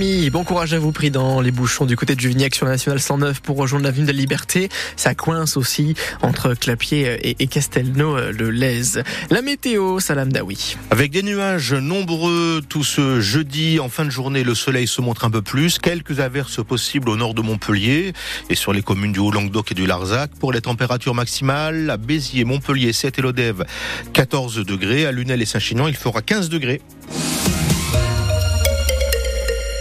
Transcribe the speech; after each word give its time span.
Bon 0.00 0.44
courage 0.44 0.72
à 0.72 0.78
vous 0.78 0.92
pris 0.92 1.10
dans 1.10 1.42
les 1.42 1.50
bouchons 1.50 1.84
du 1.84 1.94
côté 1.94 2.14
de 2.14 2.20
Juvignac 2.20 2.54
sur 2.54 2.64
la 2.64 2.72
nationale 2.72 3.00
109 3.00 3.40
pour 3.40 3.58
rejoindre 3.58 3.84
l'avenue 3.84 4.06
de 4.06 4.12
la 4.12 4.16
Liberté. 4.16 4.70
Ça 4.96 5.14
coince 5.14 5.58
aussi 5.58 5.94
entre 6.22 6.54
Clapier 6.54 7.18
et, 7.22 7.46
Castelnau 7.46 8.16
euh, 8.16 8.32
le 8.32 8.48
Lez. 8.48 9.02
La 9.28 9.42
météo, 9.42 10.00
Salam 10.00 10.32
Daoui. 10.32 10.78
Avec 10.90 11.10
des 11.10 11.22
nuages 11.22 11.74
nombreux 11.74 12.62
tout 12.66 12.82
ce 12.82 13.20
jeudi 13.20 13.78
en 13.78 13.90
fin 13.90 14.06
de 14.06 14.10
journée, 14.10 14.42
le 14.42 14.54
soleil 14.54 14.86
se 14.86 15.02
montre 15.02 15.26
un 15.26 15.30
peu 15.30 15.42
plus. 15.42 15.78
Quelques 15.78 16.20
averses 16.20 16.64
possibles 16.64 17.10
au 17.10 17.16
nord 17.16 17.34
de 17.34 17.42
Montpellier 17.42 18.14
et 18.48 18.54
sur 18.54 18.72
les 18.72 18.80
communes 18.80 19.12
du 19.12 19.18
Haut-Languedoc 19.18 19.72
et 19.72 19.74
du 19.74 19.84
Larzac. 19.84 20.30
Pour 20.40 20.54
les 20.54 20.62
températures 20.62 21.14
maximales, 21.14 21.90
à 21.90 21.98
Béziers, 21.98 22.44
Montpellier, 22.44 22.94
7 22.94 23.18
et 23.18 23.22
Lodève, 23.22 23.66
14 24.14 24.64
degrés. 24.64 25.04
À 25.04 25.12
Lunel 25.12 25.42
et 25.42 25.46
Saint-Chinian, 25.46 25.88
il 25.88 25.96
fera 25.96 26.22
15 26.22 26.48
degrés. 26.48 26.80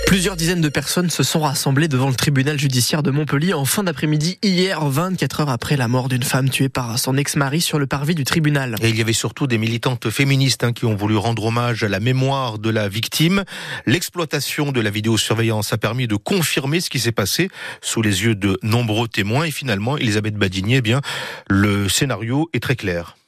Plusieurs 0.09 0.36
dizaines 0.36 0.59
de 0.59 0.70
personnes 0.70 1.12
se 1.12 1.22
sont 1.22 1.41
rassemblées 1.41 1.88
devant 1.88 2.09
le 2.09 2.16
tribunal 2.16 2.59
judiciaire 2.59 3.04
de 3.04 3.12
Montpellier 3.12 3.54
en 3.54 3.63
fin 3.63 3.84
d'après-midi 3.84 4.40
hier, 4.41 4.84
24 4.84 5.41
heures 5.41 5.49
après 5.52 5.77
la 5.77 5.88
mort 5.88 6.09
d'une 6.09 6.23
femme 6.23 6.49
tuée 6.49 6.68
par 6.68 6.98
son 6.98 7.16
ex-mari 7.16 7.62
sur 7.62 7.77
le 7.77 7.85
parvis 7.85 8.16
du 8.16 8.23
tribunal. 8.23 8.76
Et 8.82 8.90
il 8.90 8.98
y 8.98 9.02
avait 9.02 9.13
surtout 9.13 9.45
des 9.45 9.59
militantes 9.59 10.09
féministes 10.09 10.63
hein, 10.63 10.73
qui 10.73 10.85
ont 10.85 10.95
voulu 10.95 11.16
rendre 11.16 11.45
hommage 11.45 11.84
à 11.84 11.90
la 11.90 11.99
mémoire 11.99 12.58
de 12.58 12.72
la 12.72 12.90
victime. 12.90 13.43
L'exploitation 13.85 14.71
de 14.71 14.82
la 14.82 14.90
vidéosurveillance 14.90 15.74
a 15.74 15.77
permis 15.77 16.07
de 16.07 16.15
confirmer 16.15 16.82
ce 16.82 16.90
qui 16.90 16.99
s'est 16.99 17.12
passé 17.12 17.49
sous 17.80 18.02
les 18.02 18.24
yeux 18.24 18.34
de 18.34 18.57
nombreux 18.63 19.07
témoins. 19.07 19.43
Et 19.43 19.52
finalement, 19.52 19.96
Elisabeth 19.96 20.34
Badinier, 20.34 20.77
eh 20.77 20.82
bien, 20.82 21.02
le 21.48 21.87
scénario 21.87 22.49
est 22.54 22.63
très 22.63 22.76
clair. 22.76 23.18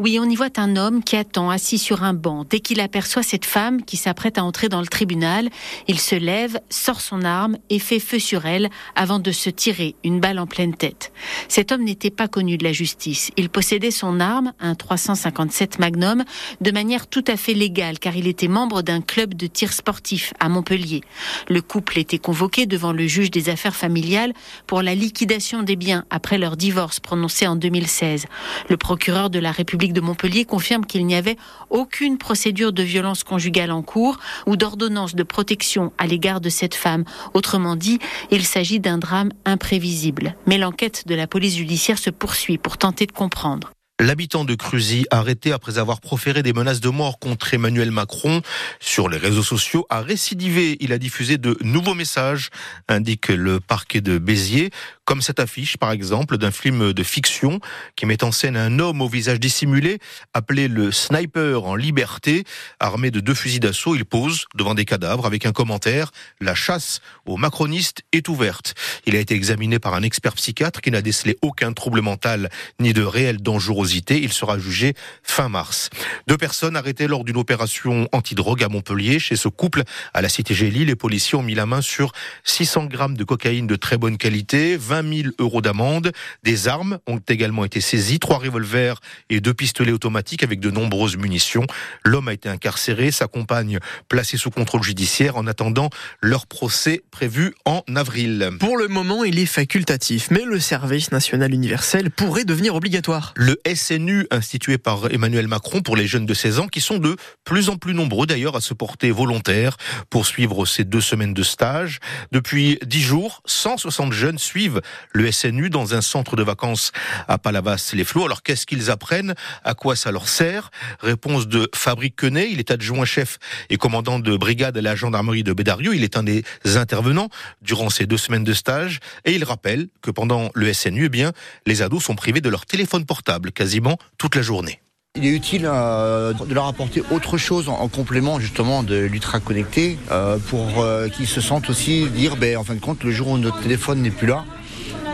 Oui, 0.00 0.18
on 0.18 0.24
y 0.24 0.34
voit 0.34 0.58
un 0.58 0.76
homme 0.76 1.04
qui 1.04 1.14
attend 1.14 1.50
assis 1.50 1.76
sur 1.76 2.04
un 2.04 2.14
banc. 2.14 2.46
Dès 2.48 2.60
qu'il 2.60 2.80
aperçoit 2.80 3.22
cette 3.22 3.44
femme 3.44 3.82
qui 3.82 3.98
s'apprête 3.98 4.38
à 4.38 4.44
entrer 4.44 4.70
dans 4.70 4.80
le 4.80 4.86
tribunal, 4.86 5.50
il 5.88 6.00
se 6.00 6.14
lève, 6.14 6.58
sort 6.70 7.02
son 7.02 7.22
arme 7.22 7.58
et 7.68 7.78
fait 7.78 7.98
feu 7.98 8.18
sur 8.18 8.46
elle 8.46 8.70
avant 8.94 9.18
de 9.18 9.30
se 9.30 9.50
tirer 9.50 9.96
une 10.02 10.18
balle 10.18 10.38
en 10.38 10.46
pleine 10.46 10.74
tête. 10.74 11.12
Cet 11.48 11.70
homme 11.70 11.84
n'était 11.84 12.08
pas 12.08 12.28
connu 12.28 12.56
de 12.56 12.64
la 12.64 12.72
justice. 12.72 13.30
Il 13.36 13.50
possédait 13.50 13.90
son 13.90 14.20
arme, 14.20 14.54
un 14.58 14.74
357 14.74 15.78
Magnum, 15.78 16.24
de 16.62 16.70
manière 16.70 17.06
tout 17.06 17.24
à 17.26 17.36
fait 17.36 17.52
légale 17.52 17.98
car 17.98 18.16
il 18.16 18.26
était 18.26 18.48
membre 18.48 18.80
d'un 18.80 19.02
club 19.02 19.34
de 19.34 19.48
tir 19.48 19.70
sportif 19.70 20.32
à 20.40 20.48
Montpellier. 20.48 21.02
Le 21.50 21.60
couple 21.60 21.98
était 21.98 22.16
convoqué 22.16 22.64
devant 22.64 22.92
le 22.94 23.06
juge 23.06 23.30
des 23.30 23.50
affaires 23.50 23.76
familiales 23.76 24.32
pour 24.66 24.80
la 24.80 24.94
liquidation 24.94 25.62
des 25.62 25.76
biens 25.76 26.06
après 26.08 26.38
leur 26.38 26.56
divorce 26.56 27.00
prononcé 27.00 27.46
en 27.46 27.54
2016. 27.54 28.24
Le 28.70 28.78
procureur 28.78 29.28
de 29.28 29.38
la 29.38 29.52
République 29.52 29.89
de 29.92 30.00
Montpellier 30.00 30.44
confirme 30.44 30.84
qu'il 30.84 31.06
n'y 31.06 31.14
avait 31.14 31.36
aucune 31.68 32.18
procédure 32.18 32.72
de 32.72 32.82
violence 32.82 33.24
conjugale 33.24 33.70
en 33.70 33.82
cours 33.82 34.18
ou 34.46 34.56
d'ordonnance 34.56 35.14
de 35.14 35.22
protection 35.22 35.92
à 35.98 36.06
l'égard 36.06 36.40
de 36.40 36.48
cette 36.48 36.74
femme. 36.74 37.04
Autrement 37.34 37.76
dit, 37.76 37.98
il 38.30 38.44
s'agit 38.44 38.80
d'un 38.80 38.98
drame 38.98 39.30
imprévisible. 39.44 40.36
Mais 40.46 40.58
l'enquête 40.58 41.06
de 41.06 41.14
la 41.14 41.26
police 41.26 41.56
judiciaire 41.56 41.98
se 41.98 42.10
poursuit 42.10 42.58
pour 42.58 42.78
tenter 42.78 43.06
de 43.06 43.12
comprendre. 43.12 43.72
L'habitant 44.00 44.46
de 44.46 44.54
Cruzy, 44.54 45.04
arrêté 45.10 45.52
après 45.52 45.76
avoir 45.76 46.00
proféré 46.00 46.42
des 46.42 46.54
menaces 46.54 46.80
de 46.80 46.88
mort 46.88 47.18
contre 47.18 47.52
Emmanuel 47.52 47.90
Macron 47.90 48.40
sur 48.80 49.10
les 49.10 49.18
réseaux 49.18 49.42
sociaux, 49.42 49.84
a 49.90 50.00
récidivé. 50.00 50.78
Il 50.80 50.94
a 50.94 50.98
diffusé 50.98 51.36
de 51.36 51.58
nouveaux 51.60 51.92
messages, 51.92 52.48
indique 52.88 53.28
le 53.28 53.60
parquet 53.60 54.00
de 54.00 54.16
Béziers, 54.16 54.70
comme 55.10 55.22
cette 55.22 55.40
affiche, 55.40 55.76
par 55.76 55.90
exemple, 55.90 56.38
d'un 56.38 56.52
film 56.52 56.92
de 56.92 57.02
fiction 57.02 57.58
qui 57.96 58.06
met 58.06 58.22
en 58.22 58.30
scène 58.30 58.56
un 58.56 58.78
homme 58.78 59.02
au 59.02 59.08
visage 59.08 59.40
dissimulé, 59.40 59.98
appelé 60.34 60.68
le 60.68 60.92
sniper 60.92 61.64
en 61.64 61.74
liberté, 61.74 62.44
armé 62.78 63.10
de 63.10 63.18
deux 63.18 63.34
fusils 63.34 63.58
d'assaut. 63.58 63.96
Il 63.96 64.04
pose 64.04 64.44
devant 64.54 64.76
des 64.76 64.84
cadavres 64.84 65.26
avec 65.26 65.46
un 65.46 65.52
commentaire 65.52 66.12
La 66.40 66.54
chasse 66.54 67.00
aux 67.26 67.36
macronistes 67.36 68.02
est 68.12 68.28
ouverte. 68.28 68.74
Il 69.04 69.16
a 69.16 69.18
été 69.18 69.34
examiné 69.34 69.80
par 69.80 69.94
un 69.94 70.04
expert 70.04 70.34
psychiatre 70.34 70.80
qui 70.80 70.92
n'a 70.92 71.02
décelé 71.02 71.36
aucun 71.42 71.72
trouble 71.72 72.02
mental 72.02 72.48
ni 72.78 72.92
de 72.92 73.02
réelle 73.02 73.42
dangerosité 73.42 74.22
il 74.22 74.32
sera 74.32 74.60
jugé 74.60 74.94
fin 75.24 75.48
mars. 75.48 75.90
Deux 76.28 76.38
personnes 76.38 76.76
arrêtées 76.76 77.08
lors 77.08 77.24
d'une 77.24 77.36
opération 77.36 78.06
antidrogue 78.12 78.62
à 78.62 78.68
Montpellier. 78.68 79.18
Chez 79.18 79.34
ce 79.34 79.48
couple, 79.48 79.82
à 80.14 80.22
la 80.22 80.28
cité 80.28 80.54
Gély, 80.54 80.84
les 80.84 80.94
policiers 80.94 81.36
ont 81.36 81.42
mis 81.42 81.56
la 81.56 81.66
main 81.66 81.80
sur 81.80 82.12
600 82.44 82.84
grammes 82.84 83.16
de 83.16 83.24
cocaïne 83.24 83.66
de 83.66 83.74
très 83.74 83.96
bonne 83.96 84.16
qualité, 84.16 84.76
20 84.76 84.99
000 85.02 85.34
euros 85.38 85.60
d'amende. 85.60 86.12
Des 86.42 86.68
armes 86.68 86.98
ont 87.06 87.20
également 87.28 87.64
été 87.64 87.80
saisies, 87.80 88.18
trois 88.18 88.38
revolvers 88.38 89.00
et 89.28 89.40
deux 89.40 89.54
pistolets 89.54 89.92
automatiques 89.92 90.42
avec 90.42 90.60
de 90.60 90.70
nombreuses 90.70 91.16
munitions. 91.16 91.66
L'homme 92.04 92.28
a 92.28 92.32
été 92.32 92.48
incarcéré, 92.48 93.10
sa 93.10 93.26
compagne 93.26 93.78
placée 94.08 94.36
sous 94.36 94.50
contrôle 94.50 94.82
judiciaire 94.82 95.36
en 95.36 95.46
attendant 95.46 95.90
leur 96.22 96.46
procès 96.46 97.02
prévu 97.10 97.54
en 97.64 97.82
avril. 97.94 98.50
Pour 98.60 98.76
le 98.76 98.88
moment, 98.88 99.24
il 99.24 99.38
est 99.38 99.46
facultatif, 99.46 100.30
mais 100.30 100.44
le 100.44 100.60
service 100.60 101.12
national 101.12 101.52
universel 101.52 102.10
pourrait 102.10 102.44
devenir 102.44 102.74
obligatoire. 102.74 103.32
Le 103.36 103.58
SNU 103.74 104.26
institué 104.30 104.78
par 104.78 105.10
Emmanuel 105.12 105.48
Macron 105.48 105.82
pour 105.82 105.96
les 105.96 106.06
jeunes 106.06 106.26
de 106.26 106.34
16 106.34 106.60
ans 106.60 106.68
qui 106.68 106.80
sont 106.80 106.98
de 106.98 107.16
plus 107.44 107.68
en 107.68 107.76
plus 107.76 107.94
nombreux 107.94 108.26
d'ailleurs 108.26 108.56
à 108.56 108.60
se 108.60 108.74
porter 108.74 109.10
volontaires 109.10 109.76
pour 110.08 110.26
suivre 110.26 110.66
ces 110.66 110.84
deux 110.84 111.00
semaines 111.00 111.34
de 111.34 111.42
stage. 111.42 112.00
Depuis 112.32 112.78
dix 112.84 113.02
jours, 113.02 113.42
160 113.46 114.12
jeunes 114.12 114.38
suivent 114.38 114.80
le 115.12 115.30
SNU 115.30 115.70
dans 115.70 115.94
un 115.94 116.00
centre 116.00 116.36
de 116.36 116.42
vacances 116.42 116.92
à 117.28 117.38
Palavas-les-Flots. 117.38 118.24
Alors 118.24 118.42
qu'est-ce 118.42 118.66
qu'ils 118.66 118.90
apprennent? 118.90 119.34
À 119.64 119.74
quoi 119.74 119.96
ça 119.96 120.12
leur 120.12 120.28
sert? 120.28 120.70
Réponse 121.00 121.48
de 121.48 121.68
Fabrique 121.74 122.16
Quenet, 122.16 122.50
il 122.50 122.58
est 122.58 122.70
adjoint-chef 122.70 123.38
et 123.68 123.76
commandant 123.76 124.18
de 124.18 124.36
brigade 124.36 124.76
à 124.76 124.82
la 124.82 124.94
gendarmerie 124.94 125.42
de 125.42 125.52
Bédarieux. 125.52 125.94
Il 125.94 126.04
est 126.04 126.16
un 126.16 126.22
des 126.22 126.44
intervenants 126.64 127.28
durant 127.62 127.90
ces 127.90 128.06
deux 128.06 128.18
semaines 128.18 128.44
de 128.44 128.52
stage 128.52 129.00
et 129.24 129.32
il 129.32 129.44
rappelle 129.44 129.88
que 130.02 130.10
pendant 130.10 130.50
le 130.54 130.72
SNU, 130.72 131.06
eh 131.06 131.08
bien, 131.08 131.32
les 131.66 131.82
ados 131.82 132.02
sont 132.02 132.14
privés 132.14 132.40
de 132.40 132.48
leur 132.48 132.66
téléphone 132.66 133.04
portable 133.04 133.52
quasiment 133.52 133.98
toute 134.18 134.34
la 134.36 134.42
journée. 134.42 134.80
Il 135.16 135.26
est 135.26 135.30
utile 135.30 135.66
euh, 135.66 136.32
de 136.32 136.54
leur 136.54 136.66
apporter 136.66 137.02
autre 137.10 137.36
chose 137.36 137.68
en, 137.68 137.88
complément 137.88 138.38
justement 138.38 138.84
de 138.84 138.96
l'ultra 138.96 139.40
connecté 139.40 139.98
euh, 140.12 140.38
pour 140.38 140.82
euh, 140.82 141.08
qu'ils 141.08 141.26
se 141.26 141.40
sentent 141.40 141.68
aussi 141.68 142.06
dire 142.10 142.36
ben, 142.36 142.56
en 142.56 142.62
fin 142.62 142.76
de 142.76 142.80
compte 142.80 143.02
le 143.02 143.10
jour 143.10 143.28
où 143.28 143.38
notre 143.38 143.60
téléphone 143.60 144.02
n'est 144.02 144.12
plus 144.12 144.28
là, 144.28 144.44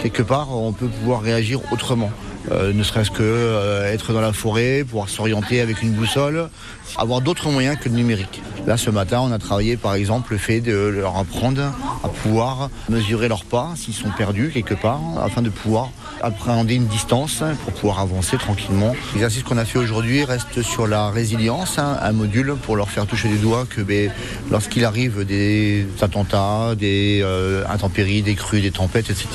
quelque 0.02 0.22
part 0.22 0.56
on 0.56 0.72
peut 0.72 0.88
pouvoir 0.88 1.20
réagir 1.20 1.60
autrement. 1.72 2.10
ne 2.50 2.82
serait-ce 2.82 3.10
que 3.10 3.84
être 3.92 4.12
dans 4.12 4.20
la 4.20 4.32
forêt, 4.32 4.84
pouvoir 4.84 5.08
s'orienter 5.08 5.60
avec 5.60 5.82
une 5.82 5.92
boussole, 5.92 6.48
avoir 6.96 7.20
d'autres 7.20 7.50
moyens 7.50 7.76
que 7.78 7.88
le 7.88 7.96
numérique. 7.96 8.42
Là, 8.66 8.76
ce 8.76 8.90
matin, 8.90 9.20
on 9.22 9.32
a 9.32 9.38
travaillé 9.38 9.76
par 9.76 9.94
exemple 9.94 10.32
le 10.32 10.38
fait 10.38 10.60
de 10.60 10.74
leur 10.74 11.16
apprendre 11.16 11.62
à 12.02 12.08
mesurer 12.88 13.28
leurs 13.28 13.44
pas 13.44 13.74
s'ils 13.76 13.94
sont 13.94 14.10
perdus 14.16 14.50
quelque 14.52 14.74
part, 14.74 15.00
afin 15.22 15.42
de 15.42 15.50
pouvoir 15.50 15.90
appréhender 16.22 16.74
une 16.74 16.86
distance 16.86 17.42
pour 17.64 17.72
pouvoir 17.74 18.00
avancer 18.00 18.36
tranquillement. 18.36 18.94
L'exercice 19.12 19.42
qu'on 19.42 19.58
a 19.58 19.64
fait 19.64 19.78
aujourd'hui 19.78 20.24
reste 20.24 20.62
sur 20.62 20.86
la 20.86 21.10
résilience, 21.10 21.78
hein, 21.78 21.98
un 22.00 22.12
module 22.12 22.54
pour 22.54 22.76
leur 22.76 22.88
faire 22.88 23.06
toucher 23.06 23.28
du 23.28 23.38
doigt 23.38 23.66
que 23.68 23.80
ben, 23.80 24.10
lorsqu'il 24.50 24.84
arrive 24.84 25.24
des 25.24 25.86
attentats, 26.00 26.74
des 26.74 27.20
euh, 27.22 27.64
intempéries, 27.68 28.22
des 28.22 28.34
crues, 28.34 28.60
des 28.60 28.70
tempêtes, 28.70 29.10
etc., 29.10 29.26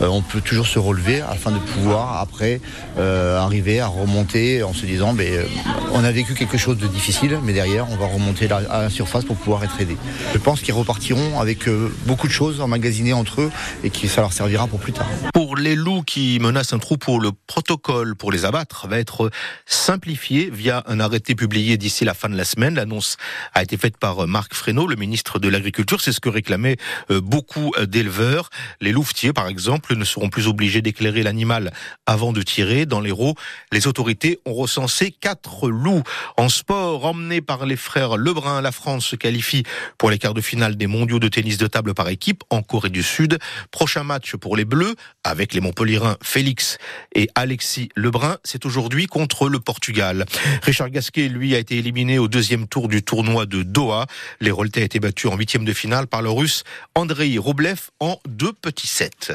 euh, 0.00 0.08
on 0.08 0.22
peut 0.22 0.40
toujours 0.40 0.66
se 0.66 0.78
relever 0.78 1.20
afin 1.20 1.50
de 1.50 1.58
pouvoir 1.58 2.20
après 2.20 2.60
euh, 2.98 3.38
arriver 3.38 3.80
à 3.80 3.86
remonter 3.86 4.62
en 4.62 4.72
se 4.72 4.86
disant 4.86 5.14
ben, 5.14 5.44
on 5.92 6.04
a 6.04 6.12
vécu 6.12 6.34
quelque 6.34 6.58
chose 6.58 6.78
de 6.78 6.86
difficile, 6.86 7.38
mais 7.42 7.52
derrière 7.52 7.86
on 7.90 7.96
va 7.96 8.06
remonter 8.06 8.48
à 8.50 8.82
la 8.82 8.90
surface 8.90 9.24
pour 9.24 9.36
pouvoir 9.36 9.64
être 9.64 9.80
aidé. 9.80 9.96
Je 10.32 10.38
pense 10.38 10.60
qu'ils 10.60 10.74
repartiront 10.74 11.40
avec 11.40 11.68
beaucoup 12.06 12.13
de 12.22 12.32
choses 12.32 12.60
emmagasinées 12.60 13.12
entre 13.12 13.42
eux 13.42 13.50
et 13.82 13.90
que 13.90 14.06
ça 14.06 14.20
leur 14.20 14.32
servira 14.32 14.66
pour 14.66 14.80
plus 14.80 14.92
tard. 14.92 15.06
Pour 15.32 15.56
les 15.56 15.74
loups 15.74 16.02
qui 16.02 16.38
menace 16.40 16.72
un 16.72 16.78
troupeau, 16.78 17.18
le 17.18 17.30
protocole 17.46 18.14
pour 18.14 18.32
les 18.32 18.44
abattre 18.44 18.86
va 18.88 18.98
être 18.98 19.30
simplifié 19.66 20.48
via 20.50 20.82
un 20.86 21.00
arrêté 21.00 21.34
publié 21.34 21.76
d'ici 21.76 22.04
la 22.04 22.14
fin 22.14 22.28
de 22.28 22.36
la 22.36 22.44
semaine. 22.44 22.76
L'annonce 22.76 23.16
a 23.52 23.62
été 23.62 23.76
faite 23.76 23.98
par 23.98 24.26
Marc 24.26 24.54
Fresneau, 24.54 24.86
le 24.86 24.96
ministre 24.96 25.38
de 25.38 25.48
l'Agriculture. 25.48 26.00
C'est 26.00 26.12
ce 26.12 26.20
que 26.20 26.28
réclamaient 26.28 26.76
euh, 27.10 27.20
beaucoup 27.20 27.72
d'éleveurs. 27.86 28.50
Les 28.80 28.92
louvetiers, 28.92 29.32
par 29.32 29.48
exemple, 29.48 29.96
ne 29.96 30.04
seront 30.04 30.28
plus 30.28 30.46
obligés 30.46 30.82
d'éclairer 30.82 31.22
l'animal 31.22 31.72
avant 32.06 32.32
de 32.32 32.42
tirer. 32.42 32.86
Dans 32.86 33.00
l'Hérault, 33.00 33.34
les 33.72 33.86
autorités 33.86 34.38
ont 34.46 34.54
recensé 34.54 35.10
quatre 35.10 35.68
loups. 35.68 36.02
En 36.36 36.48
sport, 36.48 37.04
emmenés 37.04 37.40
par 37.40 37.66
les 37.66 37.76
frères 37.76 38.16
Lebrun, 38.16 38.60
la 38.60 38.72
France 38.72 39.06
se 39.06 39.16
qualifie 39.16 39.64
pour 39.98 40.10
les 40.10 40.18
quarts 40.18 40.34
de 40.34 40.40
finale 40.40 40.76
des 40.76 40.86
mondiaux 40.86 41.18
de 41.18 41.28
tennis 41.28 41.58
de 41.58 41.66
table 41.66 41.94
par 41.94 42.03
équipe 42.08 42.44
en 42.50 42.62
Corée 42.62 42.90
du 42.90 43.02
Sud. 43.02 43.38
Prochain 43.70 44.04
match 44.04 44.36
pour 44.36 44.56
les 44.56 44.64
Bleus 44.64 44.94
avec 45.22 45.54
les 45.54 45.60
Montpellierins 45.60 46.16
Félix 46.22 46.78
et 47.14 47.28
Alexis 47.34 47.88
Lebrun, 47.96 48.38
c'est 48.44 48.66
aujourd'hui 48.66 49.06
contre 49.06 49.48
le 49.48 49.60
Portugal. 49.60 50.26
Richard 50.62 50.90
Gasquet, 50.90 51.28
lui, 51.28 51.54
a 51.54 51.58
été 51.58 51.78
éliminé 51.78 52.18
au 52.18 52.28
deuxième 52.28 52.66
tour 52.66 52.88
du 52.88 53.02
tournoi 53.02 53.46
de 53.46 53.62
Doha. 53.62 54.06
Les 54.40 54.50
Roletais 54.50 54.82
a 54.82 54.84
été 54.84 55.00
battus 55.00 55.30
en 55.30 55.36
huitième 55.36 55.64
de 55.64 55.72
finale 55.72 56.06
par 56.06 56.22
le 56.22 56.30
Russe 56.30 56.64
Andrei 56.94 57.38
Roblev 57.38 57.90
en 58.00 58.18
deux 58.26 58.52
petits 58.52 58.86
sets. 58.86 59.32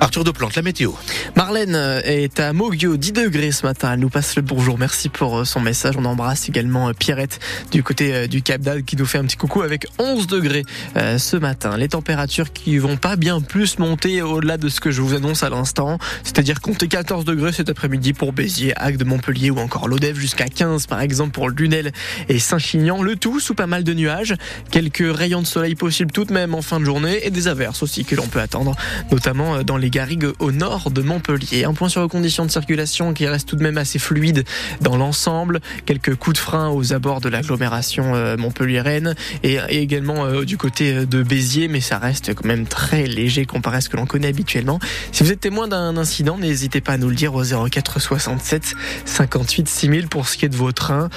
Arthur 0.00 0.24
de 0.24 0.30
Plante, 0.30 0.54
la 0.56 0.62
météo. 0.62 0.92
Marlène 1.36 1.76
est 2.04 2.40
à 2.40 2.52
Mogio, 2.52 2.96
10 2.96 3.12
degrés 3.12 3.52
ce 3.52 3.64
matin. 3.64 3.92
Elle 3.92 4.00
nous 4.00 4.08
passe 4.08 4.36
le 4.36 4.42
bonjour. 4.42 4.78
Merci 4.78 5.08
pour 5.08 5.38
euh, 5.38 5.44
son 5.44 5.60
message. 5.60 5.94
On 5.96 6.04
embrasse 6.04 6.48
également 6.48 6.88
euh, 6.88 6.92
Pierrette 6.92 7.40
du 7.70 7.82
côté 7.82 8.14
euh, 8.14 8.26
du 8.26 8.42
Cap 8.42 8.60
d'Agde 8.60 8.84
qui 8.84 8.96
nous 8.96 9.06
fait 9.06 9.18
un 9.18 9.24
petit 9.24 9.36
coucou 9.36 9.62
avec 9.62 9.86
11 9.98 10.26
degrés 10.26 10.64
ce 10.94 11.36
matin. 11.36 11.76
Les 11.76 11.88
températures 11.88 12.52
qui 12.52 12.78
vont 12.78 12.96
pas 12.96 13.16
bien 13.16 13.40
plus 13.40 13.78
monter 13.78 14.22
au-delà 14.22 14.56
de 14.56 14.68
ce 14.68 14.80
que 14.80 14.90
je 14.90 15.00
vous 15.00 15.14
annonce 15.14 15.42
à 15.42 15.50
l'instant. 15.50 15.98
C'est-à-dire 16.22 16.60
compter 16.60 16.88
14 16.88 17.24
degrés 17.24 17.52
cet 17.52 17.68
après-midi 17.68 18.12
pour 18.12 18.32
Béziers, 18.32 18.72
Agde, 18.76 19.04
Montpellier 19.04 19.50
ou 19.50 19.58
encore 19.58 19.88
l'Odève 19.88 20.16
jusqu'à 20.16 20.46
15 20.46 20.86
par 20.86 21.00
exemple 21.00 21.32
pour 21.32 21.48
Lunel 21.48 21.92
et 22.28 22.38
Saint-Chinian. 22.38 23.02
Le 23.02 23.16
tout 23.16 23.40
sous 23.40 23.54
pas 23.54 23.66
mal 23.66 23.84
de 23.84 23.94
nuages. 23.94 24.34
Quelques 24.70 25.04
rayons 25.04 25.42
de 25.42 25.46
soleil 25.46 25.74
possibles 25.74 26.12
tout 26.12 26.24
de 26.24 26.32
même 26.32 26.54
en 26.54 26.62
fin 26.62 26.80
de 26.80 26.84
journée 26.84 27.26
et 27.26 27.30
des 27.30 27.48
averses 27.48 27.82
aussi 27.82 28.04
que 28.04 28.14
l'on 28.14 28.26
peut 28.26 28.40
attendre, 28.40 28.76
notamment 29.10 29.62
dans 29.62 29.76
les 29.76 29.83
Garrigues 29.90 30.32
au 30.38 30.52
nord 30.52 30.90
de 30.90 31.02
Montpellier. 31.02 31.64
Un 31.64 31.74
point 31.74 31.88
sur 31.88 32.02
les 32.02 32.08
conditions 32.08 32.44
de 32.46 32.50
circulation 32.50 33.12
qui 33.12 33.26
reste 33.26 33.48
tout 33.48 33.56
de 33.56 33.62
même 33.62 33.78
assez 33.78 33.98
fluide 33.98 34.44
dans 34.80 34.96
l'ensemble. 34.96 35.60
Quelques 35.86 36.14
coups 36.14 36.34
de 36.34 36.38
frein 36.38 36.70
aux 36.70 36.92
abords 36.92 37.20
de 37.20 37.28
l'agglomération 37.28 38.14
euh, 38.14 38.36
montpelliéraine 38.36 39.14
et, 39.42 39.58
également 39.70 40.24
euh, 40.24 40.44
du 40.44 40.56
côté 40.56 40.94
euh, 40.94 41.06
de 41.06 41.22
Béziers, 41.22 41.68
mais 41.68 41.80
ça 41.80 41.98
reste 41.98 42.34
quand 42.34 42.44
même 42.44 42.66
très 42.66 43.06
léger 43.06 43.46
comparé 43.46 43.78
à 43.78 43.80
ce 43.80 43.88
que 43.88 43.96
l'on 43.96 44.06
connaît 44.06 44.28
habituellement. 44.28 44.78
Si 45.12 45.22
vous 45.22 45.32
êtes 45.32 45.40
témoin 45.40 45.68
d'un 45.68 45.96
incident, 45.96 46.38
n'hésitez 46.38 46.80
pas 46.80 46.92
à 46.92 46.96
nous 46.96 47.08
le 47.08 47.14
dire 47.14 47.34
au 47.34 47.42
04 47.42 48.00
67 48.00 48.74
58 49.04 49.68
6000 49.68 50.08
pour 50.08 50.28
ce 50.28 50.36
qui 50.36 50.44
est 50.44 50.48
de 50.48 50.56
vos 50.56 50.72
trains. 50.72 51.08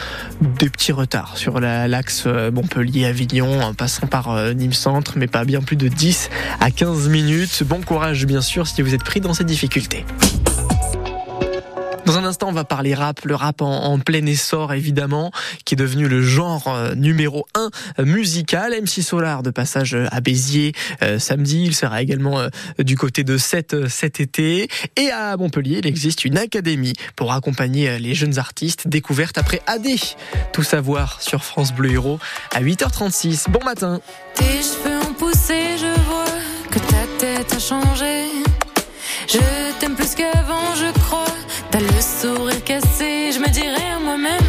Des 0.41 0.69
petits 0.69 0.91
retards 0.91 1.37
sur 1.37 1.59
l'axe 1.59 2.25
Montpellier-Avignon 2.25 3.61
en 3.61 3.73
passant 3.73 4.07
par 4.07 4.53
Nîmes 4.53 4.73
Centre, 4.73 5.13
mais 5.15 5.27
pas 5.27 5.45
bien 5.45 5.61
plus 5.61 5.75
de 5.75 5.87
10 5.87 6.29
à 6.59 6.71
15 6.71 7.09
minutes. 7.09 7.63
Bon 7.63 7.81
courage 7.81 8.25
bien 8.25 8.41
sûr 8.41 8.56
si 8.65 8.81
vous 8.81 8.95
êtes 8.95 9.03
pris 9.03 9.19
dans 9.19 9.33
ces 9.33 9.43
difficultés. 9.43 10.05
Dans 12.07 12.17
un 12.17 12.23
instant, 12.23 12.47
on 12.47 12.53
va 12.53 12.63
parler 12.63 12.93
rap, 12.93 13.25
le 13.25 13.35
rap 13.35 13.61
en, 13.61 13.99
plein 13.99 14.25
essor 14.25 14.71
évidemment, 14.71 15.29
qui 15.65 15.75
est 15.75 15.77
devenu 15.77 16.07
le 16.07 16.21
genre 16.21 16.69
euh, 16.69 16.95
numéro 16.95 17.45
un 17.53 17.69
musical. 18.01 18.71
MC 18.81 19.03
Solar 19.03 19.43
de 19.43 19.49
passage 19.49 19.93
euh, 19.93 20.07
à 20.09 20.21
Béziers 20.21 20.71
euh, 21.03 21.19
samedi, 21.19 21.65
il 21.65 21.75
sera 21.75 22.01
également 22.01 22.47
du 22.79 22.95
côté 22.95 23.25
de 23.25 23.37
cet, 23.37 23.89
cet 23.89 24.21
été. 24.21 24.69
Et 24.95 25.11
à 25.11 25.35
Montpellier, 25.35 25.79
il 25.79 25.85
existe 25.85 26.23
une 26.23 26.37
académie 26.37 26.93
pour 27.17 27.33
accompagner 27.33 27.99
les 27.99 28.13
jeunes 28.13 28.39
artistes 28.39 28.87
découvertes 28.87 29.37
après 29.37 29.61
AD. 29.67 29.87
Tout 30.53 30.63
savoir 30.63 31.21
sur 31.21 31.43
France 31.43 31.73
Bleu 31.73 31.91
Héros 31.91 32.19
à 32.55 32.61
8h36. 32.61 33.49
Bon 33.49 33.63
matin. 33.65 33.99
Tes 34.33 34.45
cheveux 34.45 34.97
ont 35.09 35.13
poussé, 35.13 35.75
je 35.77 36.01
vois 36.03 36.25
que 36.71 36.79
ta 36.79 37.05
tête 37.19 37.53
a 37.53 37.59
changé. 37.59 38.46
Je 39.27 39.39
t'aime 39.79 39.95
plus 39.95 40.15
qu'avant, 40.15 40.73
je 40.75 40.89
crois. 41.01 41.25
T'as 41.69 41.81
le 41.81 42.01
sourire 42.01 42.63
cassé, 42.63 43.31
je 43.33 43.39
me 43.39 43.49
dirais 43.49 43.91
à 43.95 43.99
moi-même 43.99 44.39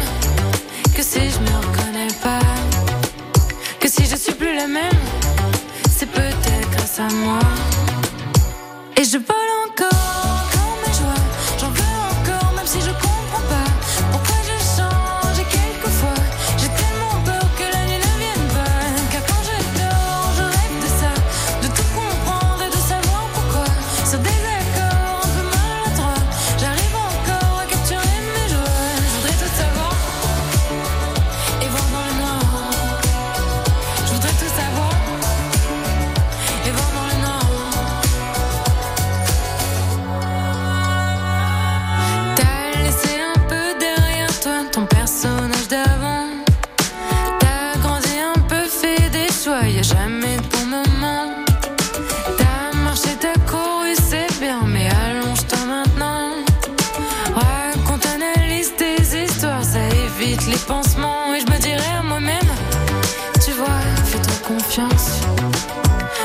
que 0.95 1.03
si 1.03 1.19
je 1.19 1.39
me 1.39 1.57
reconnais 1.57 2.07
pas, 2.23 2.39
que 3.79 3.89
si 3.89 4.05
je 4.05 4.15
suis 4.15 4.33
plus 4.33 4.55
la 4.55 4.67
même, 4.67 5.03
c'est 5.91 6.09
peut-être 6.09 6.69
grâce 6.71 6.99
à 6.99 7.09
moi. 7.13 7.39
Et 8.95 9.03
je 9.03 9.17
vole 9.17 9.58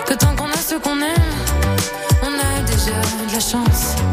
Que 0.06 0.14
tant 0.14 0.34
qu'on 0.34 0.48
a 0.50 0.56
ce 0.56 0.76
qu'on 0.76 0.98
aime, 1.02 1.34
on 2.22 2.32
a 2.32 2.62
déjà 2.62 2.92
de 3.28 3.34
la 3.34 3.40
chance. 3.40 4.03